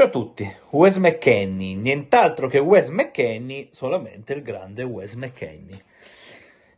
[0.00, 5.78] Ciao a tutti, Wes McKenney, nient'altro che Wes McKenney, solamente il grande Wes McKenney.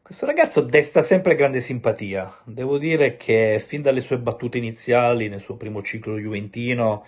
[0.03, 2.29] Questo ragazzo desta sempre grande simpatia.
[2.43, 7.07] Devo dire che fin dalle sue battute iniziali nel suo primo ciclo juventino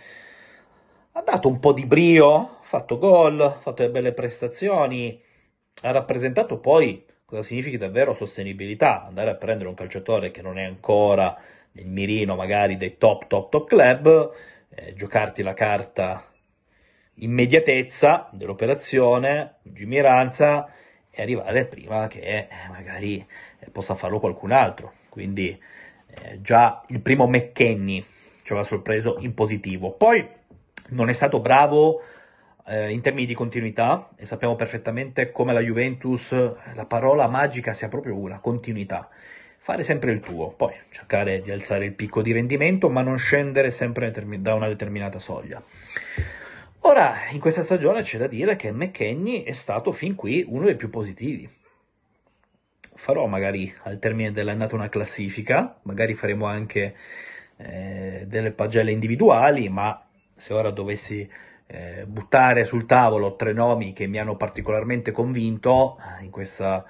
[1.15, 5.21] ha dato un po' di brio, ha fatto gol, ha fatto delle belle prestazioni,
[5.83, 10.63] ha rappresentato poi cosa significa davvero sostenibilità, andare a prendere un calciatore che non è
[10.63, 11.37] ancora
[11.73, 14.33] nel mirino magari dei top top top club
[14.75, 16.25] eh, giocarti la carta
[17.17, 20.69] immediatezza dell'operazione, lungimiranza
[21.11, 23.25] e arrivare prima che eh, magari
[23.59, 24.93] eh, possa farlo qualcun altro.
[25.09, 25.59] Quindi
[26.09, 28.05] eh, già il primo McKenny
[28.43, 29.93] ci aveva sorpreso in positivo.
[29.93, 30.27] Poi
[30.91, 32.03] non è stato bravo
[32.67, 37.89] eh, in termini di continuità e sappiamo perfettamente come la Juventus, la parola magica sia
[37.89, 39.09] proprio una, continuità
[39.65, 43.71] fare sempre il tuo, poi cercare di alzare il picco di rendimento, ma non scendere
[43.71, 45.63] sempre da una determinata soglia.
[46.81, 50.77] Ora, in questa stagione c'è da dire che McKenny è stato fin qui uno dei
[50.77, 51.49] più positivi.
[52.95, 56.95] Farò magari al termine dell'annata una classifica, magari faremo anche
[57.57, 59.99] eh, delle pagelle individuali, ma
[60.35, 61.27] se ora dovessi
[61.69, 66.85] eh, buttare sul tavolo tre nomi che mi hanno particolarmente convinto in questa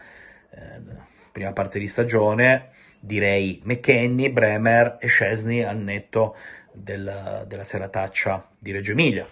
[0.51, 2.69] eh, prima parte di stagione,
[3.01, 6.37] direi McKenny, Bremer e Scesni al netto
[6.71, 9.27] del, della serataccia di Reggio Emilia.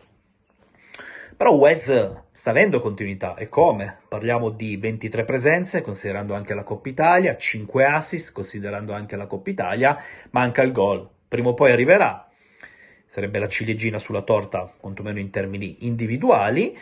[1.36, 3.98] Però Wes sta avendo continuità e come?
[4.08, 9.50] Parliamo di 23 presenze, considerando anche la Coppa Italia, 5 assist, considerando anche la Coppa
[9.50, 9.96] Italia,
[10.30, 11.08] manca il gol.
[11.28, 12.28] Prima o poi arriverà,
[13.06, 16.76] sarebbe la ciliegina sulla torta, quantomeno in termini individuali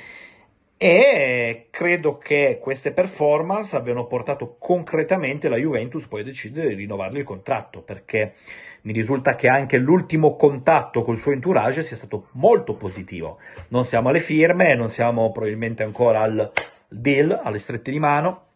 [0.83, 7.17] e credo che queste performance abbiano portato concretamente la Juventus poi a decidere di rinnovargli
[7.17, 8.35] il contratto perché
[8.83, 13.39] mi risulta che anche l'ultimo contatto col suo entourage sia stato molto positivo.
[13.69, 16.53] Non siamo alle firme, non siamo probabilmente ancora al
[16.87, 18.49] deal, alle strette di mano,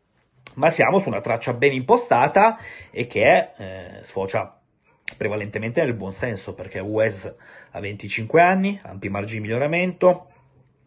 [0.57, 2.59] ma siamo su una traccia ben impostata
[2.91, 4.55] e che eh, sfocia
[5.17, 7.35] prevalentemente nel buon senso perché Wes
[7.71, 10.29] ha 25 anni, ampi margini di miglioramento,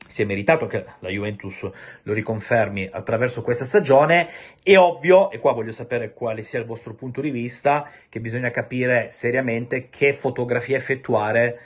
[0.08, 1.70] si è meritato che la Juventus
[2.04, 4.30] lo riconfermi attraverso questa stagione.
[4.64, 8.52] È ovvio, e qua voglio sapere quale sia il vostro punto di vista, che bisogna
[8.52, 11.60] capire seriamente che fotografia effettuare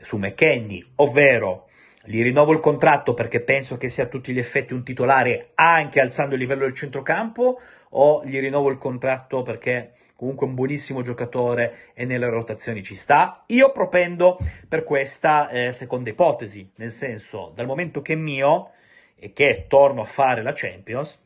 [0.00, 1.66] su McKenny, ovvero
[2.04, 6.00] gli rinnovo il contratto perché penso che sia a tutti gli effetti un titolare anche
[6.00, 7.58] alzando il livello del centrocampo
[7.90, 13.44] o gli rinnovo il contratto perché comunque un buonissimo giocatore e nelle rotazioni ci sta.
[13.48, 14.38] Io propendo
[14.68, 18.70] per questa eh, seconda ipotesi, nel senso, dal momento che è mio
[19.14, 21.22] e che torno a fare la Champions,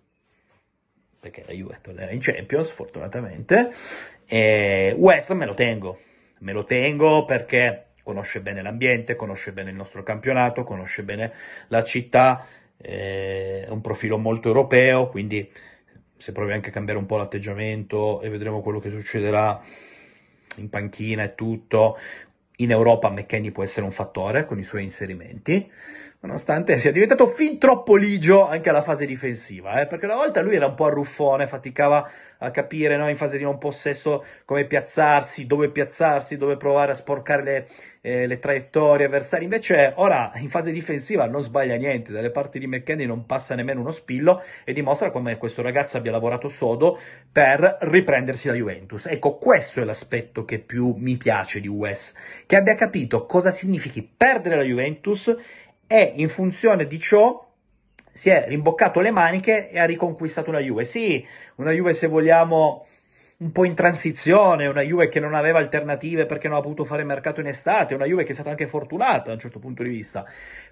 [1.18, 3.70] perché la Juve tornerà in Champions, fortunatamente,
[4.26, 5.98] e West me lo tengo.
[6.40, 11.32] Me lo tengo perché conosce bene l'ambiente, conosce bene il nostro campionato, conosce bene
[11.68, 12.46] la città,
[12.78, 15.48] eh, è un profilo molto europeo, quindi
[16.20, 19.60] se provi anche a cambiare un po' l'atteggiamento e vedremo quello che succederà
[20.56, 21.98] in panchina e tutto.
[22.56, 25.70] In Europa McKenny può essere un fattore con i suoi inserimenti,
[26.22, 29.86] nonostante sia diventato fin troppo ligio anche alla fase difensiva, eh?
[29.86, 33.42] perché una volta lui era un po' arruffone, faticava a capire no, in fase di
[33.42, 37.69] non possesso come piazzarsi, dove piazzarsi, dove provare a sporcare le,
[38.03, 39.44] eh, le traiettorie avversarie.
[39.44, 43.81] Invece ora in fase difensiva non sbaglia niente, dalle parti di McKenny non passa nemmeno
[43.81, 46.98] uno spillo e dimostra come questo ragazzo abbia lavorato sodo
[47.32, 49.06] per riprendersi la Juventus.
[49.06, 52.12] Ecco, questo è l'aspetto che più mi piace di Wes,
[52.44, 55.34] che abbia capito cosa significhi perdere la Juventus
[55.92, 57.44] e in funzione di ciò
[58.12, 60.84] si è rimboccato le maniche e ha riconquistato una Juve.
[60.84, 62.86] Sì, una Juve se vogliamo
[63.38, 67.02] un po' in transizione, una Juve che non aveva alternative perché non ha potuto fare
[67.02, 69.88] mercato in estate, una Juve che è stata anche fortunata da un certo punto di
[69.88, 70.24] vista.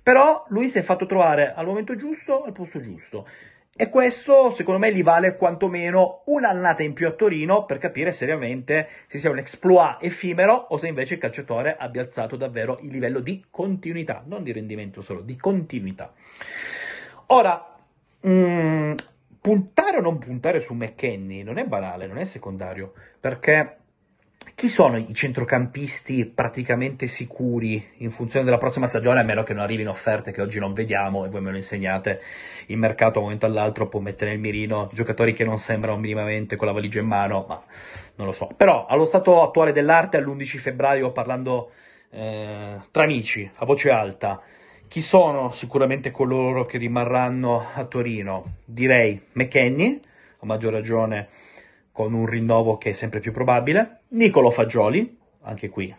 [0.04, 3.26] Però lui si è fatto trovare al momento giusto, al posto giusto.
[3.81, 8.89] E questo, secondo me, gli vale quantomeno un'annata in più a Torino per capire seriamente
[9.06, 13.21] se sia un exploit effimero o se invece il calciatore abbia alzato davvero il livello
[13.21, 16.13] di continuità, non di rendimento solo, di continuità.
[17.27, 17.77] Ora,
[18.19, 18.92] mh, mm,
[19.41, 23.77] puntare o non puntare su McKenny non è banale, non è secondario, perché
[24.58, 29.62] chi sono i centrocampisti praticamente sicuri in funzione della prossima stagione, a meno che non
[29.62, 32.20] arrivino offerte che oggi non vediamo e voi me lo insegnate,
[32.66, 36.56] il mercato a un momento all'altro può mettere nel mirino giocatori che non sembrano minimamente
[36.56, 37.62] con la valigia in mano, ma
[38.16, 38.48] non lo so.
[38.56, 41.70] Però allo stato attuale dell'arte, all'11 febbraio, parlando
[42.10, 44.42] eh, tra amici, a voce alta,
[44.88, 48.54] chi sono sicuramente coloro che rimarranno a Torino?
[48.64, 50.00] Direi McKenny,
[50.40, 51.28] a maggior ragione
[51.98, 55.92] con un rinnovo che è sempre più probabile, Nicolo Fagioli, anche qui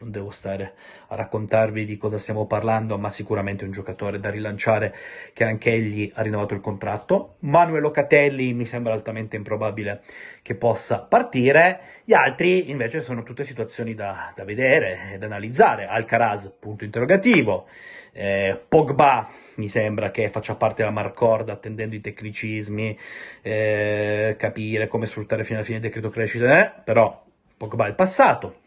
[0.00, 0.74] non devo stare
[1.08, 4.94] a raccontarvi di cosa stiamo parlando, ma sicuramente un giocatore da rilanciare
[5.32, 7.36] che anche egli ha rinnovato il contratto.
[7.40, 10.02] Manuel Locatelli mi sembra altamente improbabile
[10.42, 15.86] che possa partire, gli altri invece sono tutte situazioni da, da vedere, da analizzare.
[15.86, 17.66] Alcaraz, punto interrogativo.
[18.12, 22.96] Eh, Pogba mi sembra che faccia parte della Marcord attendendo i tecnicismi,
[23.42, 27.24] eh, capire come sfruttare fino alla fine il decreto crescita, eh, però
[27.56, 28.66] Pogba è il passato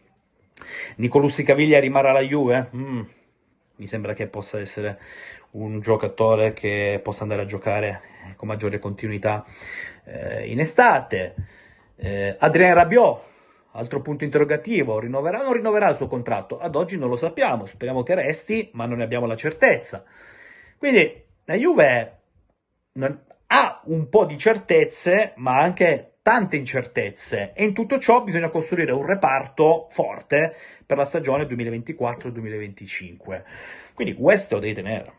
[0.96, 2.70] Nicolussi Caviglia rimarrà alla Juve?
[2.74, 3.00] Mm,
[3.76, 4.98] mi sembra che possa essere
[5.52, 8.00] un giocatore che possa andare a giocare
[8.36, 9.44] con maggiore continuità
[10.04, 11.34] eh, in estate.
[11.96, 13.20] Eh, Adrien Rabiot,
[13.72, 16.58] altro punto interrogativo, rinnoverà o non rinnoverà il suo contratto?
[16.58, 20.04] Ad oggi non lo sappiamo, speriamo che resti, ma non ne abbiamo la certezza.
[20.78, 22.18] Quindi la Juve
[22.92, 28.48] non, ha un po' di certezze, ma anche tante incertezze e in tutto ciò bisogna
[28.48, 30.54] costruire un reparto forte
[30.86, 33.42] per la stagione 2024-2025.
[33.94, 35.12] Quindi questo lo devi tenere.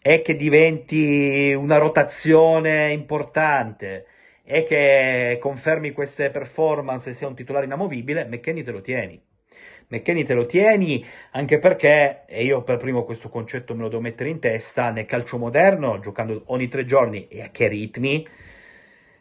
[0.00, 4.06] E che diventi una rotazione importante
[4.42, 9.22] e che confermi queste performance e sia un titolare inamovibile, McKenny te lo tieni.
[9.88, 14.00] McKenny te lo tieni anche perché, e io per primo questo concetto me lo devo
[14.02, 18.26] mettere in testa, nel calcio moderno, giocando ogni tre giorni e a che ritmi,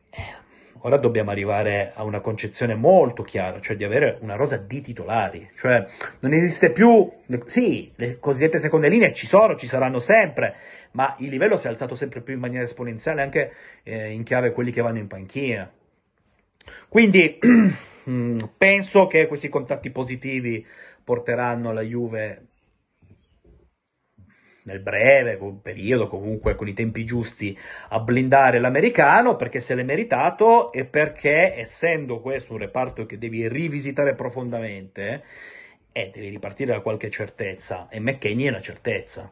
[0.09, 0.42] eh,
[0.85, 5.49] ora dobbiamo arrivare a una concezione molto chiara, cioè di avere una rosa di titolari,
[5.55, 5.85] cioè
[6.19, 7.09] non esiste più,
[7.45, 10.55] sì, le cosiddette seconde linee ci sono, ci saranno sempre,
[10.91, 13.53] ma il livello si è alzato sempre più in maniera esponenziale anche
[13.83, 15.69] eh, in chiave quelli che vanno in panchina.
[16.87, 17.39] Quindi
[18.57, 20.65] penso che questi contatti positivi
[21.03, 22.47] porteranno la Juve
[24.63, 27.57] nel breve periodo, comunque con i tempi giusti,
[27.89, 33.47] a blindare l'americano perché se l'è meritato e perché, essendo questo un reparto che devi
[33.47, 35.23] rivisitare profondamente,
[35.91, 39.31] eh, devi ripartire da qualche certezza e McKinney è una certezza.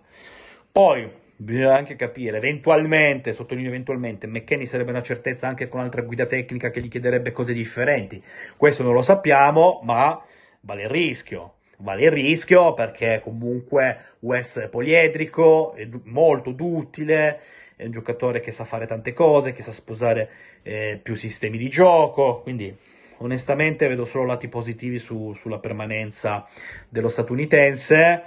[0.72, 6.26] Poi bisogna anche capire, eventualmente, sottolineo eventualmente, McKenny sarebbe una certezza anche con altra guida
[6.26, 8.24] tecnica che gli chiederebbe cose differenti.
[8.56, 10.24] Questo non lo sappiamo, ma
[10.62, 17.42] vale il rischio vale il rischio perché comunque Wes è poliedrico, è du- molto duttile,
[17.76, 20.30] è un giocatore che sa fare tante cose, che sa sposare
[20.64, 22.76] eh, più sistemi di gioco, quindi
[23.18, 26.48] onestamente vedo solo lati positivi su, sulla permanenza
[26.90, 28.24] dello statunitense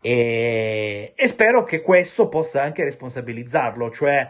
[0.00, 4.28] e, e spero che questo possa anche responsabilizzarlo, cioè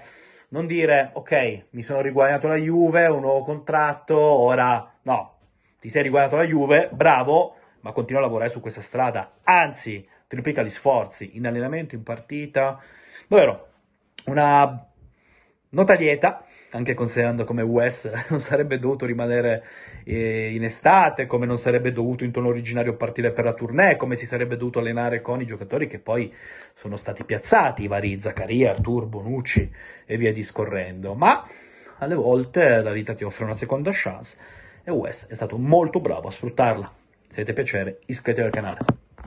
[0.49, 5.33] non dire ok, mi sono riguadagnato la Juve, un nuovo contratto, ora no,
[5.81, 10.63] ti sei riguadagnato la Juve, bravo, ma continua a lavorare su questa strada, anzi, triplica
[10.63, 12.81] gli sforzi in allenamento, in partita.
[13.29, 13.69] Davvero,
[14.25, 14.89] una
[15.69, 19.65] nota lieta, anche considerando come Wes non sarebbe dovuto rimanere
[20.05, 24.17] eh, in estate, come non sarebbe dovuto in tono originario partire per la tournée, come
[24.17, 26.33] si sarebbe dovuto allenare con i giocatori che poi
[26.77, 29.71] sono stati piazzati, i vari Zaccaria, Artur, Bonucci
[30.07, 31.13] e via discorrendo.
[31.13, 31.47] Ma
[31.99, 34.39] alle volte la vita ti offre una seconda chance
[34.83, 37.03] e Wes è stato molto bravo a sfruttarla.
[37.35, 39.04] Se avete piacere iscrivetevi al canale.